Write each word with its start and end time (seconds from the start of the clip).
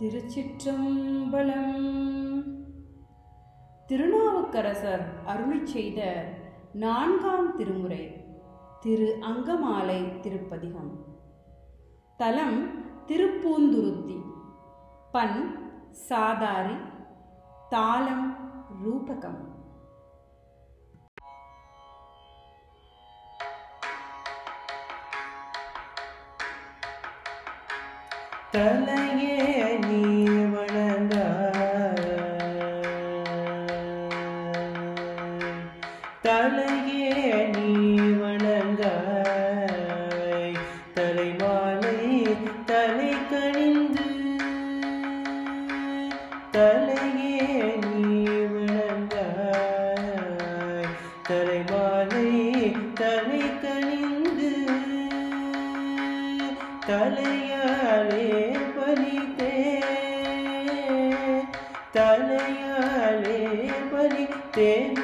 திருச்சிற்றம்பலம். 0.00 1.86
திருநாவுக்கரசர் 3.86 5.24
அருளி 5.26 5.66
செய்த 5.66 6.24
நான்காம் 6.72 7.56
திருமுறை 7.56 8.24
திரு 8.80 9.18
அங்கமாலை 9.20 10.20
திருப்பதிகம். 10.20 10.92
தலம் 12.16 12.84
திருப்பூந்துருத்தி 13.06 14.22
பண் 15.12 15.70
சாதாரி 15.90 16.76
தாளம் 17.68 18.36
ரூபகம். 18.84 19.46
தலையே 28.52 29.36
தலையே 36.28 37.46
நீ 37.56 38.00
வணங்க. 38.20 38.82
தலைமாலை 40.94 42.36
தலை 42.66 43.12
கணிந்து 43.30 44.08
தலையே 46.52 47.46
நீ 47.86 48.28
வணங்க. 48.54 49.14
தலைமாலை 51.28 52.30
தலை 52.94 53.42
கணிந்து 53.62 54.52
தலையாலே 56.86 58.56
பலித்தே. 58.76 59.56
தலையாலே 61.92 63.40
பலித்தேன். 63.92 64.96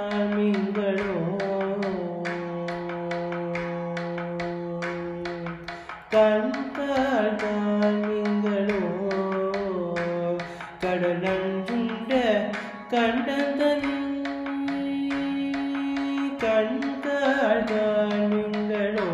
കൺകാഴ്മിങ്കളോ 7.55 8.81
കടനഞ്ചുണ്ട 10.83 12.13
കണ്ടതൻ 12.93 13.83
കൺകാഴ്മിങ്കളോ 17.75 19.11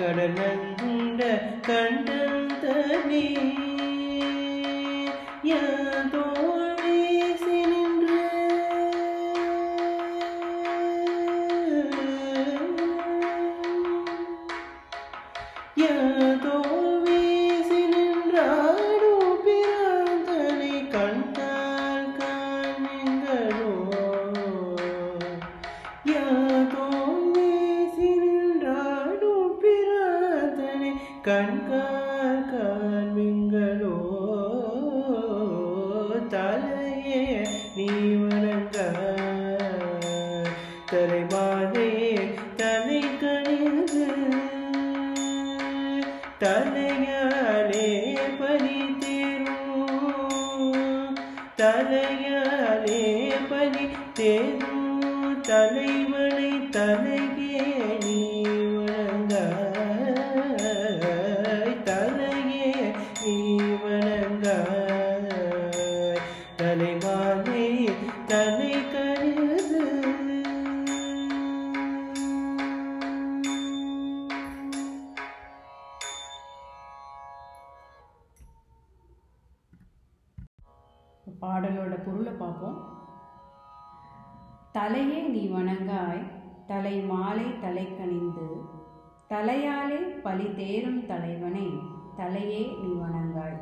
കടനഞ്ചുണ്ട 0.00 1.20
കണ്ടതനീ 1.68 3.26
യാതോ 5.50 6.26
கண்கார் 31.24 32.44
கண்கால் 32.50 33.12
தலையே 36.28 37.46
நீ 37.76 37.86
வணங்க. 38.14 38.76
தலைமாதே 40.92 42.20
தலை 42.56 43.04
கணிந்து 43.22 44.06
தலையாலே 46.40 48.16
பலி 48.38 48.96
தேரும். 49.00 49.96
தலையாலே 51.56 53.32
பலி 53.48 53.88
தேரும். 54.14 55.40
தலைவனை 55.40 56.52
தலையே 56.70 58.43
தலைமாலை 67.14 67.64
தலை 68.28 68.70
கருது 68.92 69.82
பாடலோட 81.42 81.94
பொருளை 82.04 82.32
பார்ப்போம். 82.40 82.78
தலையே 84.76 85.20
நீ 85.34 85.42
வணங்காய் 85.54 86.24
தலை 86.66 86.96
மாலை 87.10 87.46
தலை 87.64 87.86
கணிந்து 87.98 88.48
தலையாலே 89.32 90.00
பலி 90.26 90.48
தேரும் 90.60 91.00
தலைவனை 91.12 91.68
தலையே 92.18 92.64
நீ 92.82 92.90
வணங்காய். 93.04 93.58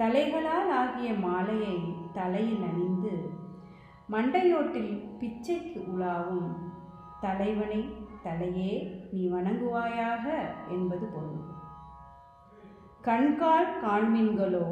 தலைகளால் 0.00 0.70
ஆகிய 0.80 1.08
மாலையை 1.24 1.76
தலையில் 2.16 2.64
அணிந்து 2.68 3.14
மண்டையோட்டில் 4.12 4.92
பிச்சைக்கு 5.20 5.80
உலாவும். 5.92 6.50
தலைவனை 7.24 7.80
தலையே 8.24 8.72
நீ 9.12 9.22
வணங்குவாயாக 9.32 10.26
என்பது 10.74 11.06
பொருள். 11.14 11.42
கண்கால் 13.08 13.72
காண்மின்களோ 13.84 14.68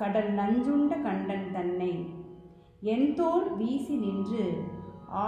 கடல் 0.00 0.30
நஞ்சுண்ட 0.40 0.92
கண்டன் 1.06 1.46
தன்னை 1.52 1.92
என் 2.92 3.08
தோல் 3.14 3.48
வீசி 3.60 3.94
நின்று 4.04 4.44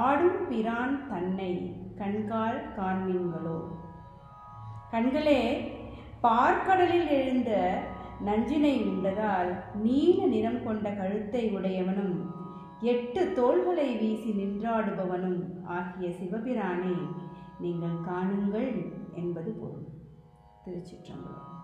ஆடும் 0.00 0.42
பிரான் 0.50 0.96
தன்னை 1.12 1.52
கண்கால் 2.00 2.60
காண்மின்களோ. 2.78 3.58
கண்களே 4.92 5.40
பார்க்கடலில் 6.26 7.08
எழுந்த 7.20 7.52
நஞ்சினை 8.24 8.82
உண்டதால் 8.82 9.74
நீல 9.74 10.26
நிறம் 10.26 10.64
கொண்ட 10.64 10.90
கழுத்தை 10.90 11.56
உடையவனும் 11.56 12.14
எட்டு 12.80 13.32
தோள்களை 13.32 13.96
வீசி 13.96 14.30
நின்றாடுபவனும் 14.30 15.64
ஆகிய 15.64 16.08
சிவபிரானை 16.08 16.94
நீங்கள் 17.60 18.00
காணுங்கள் 18.08 18.92
என்பது 19.14 19.50
பொருள். 19.50 19.88
திருச்சிற்றம்பலம். 20.66 21.59